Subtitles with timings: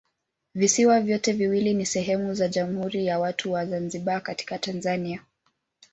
[0.55, 5.23] Visiwa vyote viwili ni sehemu za Jamhuri ya Watu wa Zanzibar katika Tanzania.